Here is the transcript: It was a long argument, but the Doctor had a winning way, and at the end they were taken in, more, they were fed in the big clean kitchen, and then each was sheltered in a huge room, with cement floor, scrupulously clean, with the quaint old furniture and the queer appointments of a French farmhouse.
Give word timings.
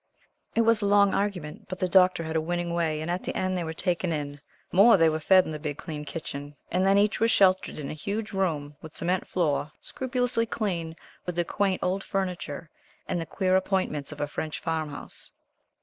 It 0.55 0.61
was 0.61 0.81
a 0.81 0.87
long 0.87 1.13
argument, 1.13 1.67
but 1.69 1.77
the 1.77 1.87
Doctor 1.87 2.23
had 2.23 2.35
a 2.35 2.41
winning 2.41 2.73
way, 2.73 3.01
and 3.01 3.11
at 3.11 3.23
the 3.23 3.37
end 3.37 3.55
they 3.55 3.63
were 3.63 3.71
taken 3.71 4.11
in, 4.11 4.41
more, 4.71 4.97
they 4.97 5.09
were 5.09 5.19
fed 5.19 5.45
in 5.45 5.51
the 5.51 5.59
big 5.59 5.77
clean 5.77 6.05
kitchen, 6.05 6.55
and 6.71 6.87
then 6.87 6.97
each 6.97 7.19
was 7.19 7.29
sheltered 7.29 7.77
in 7.77 7.87
a 7.91 7.93
huge 7.93 8.31
room, 8.33 8.75
with 8.81 8.95
cement 8.95 9.27
floor, 9.27 9.71
scrupulously 9.79 10.47
clean, 10.47 10.95
with 11.27 11.35
the 11.35 11.45
quaint 11.45 11.83
old 11.83 12.03
furniture 12.03 12.67
and 13.07 13.21
the 13.21 13.27
queer 13.27 13.55
appointments 13.55 14.11
of 14.11 14.19
a 14.19 14.25
French 14.25 14.59
farmhouse. 14.59 15.31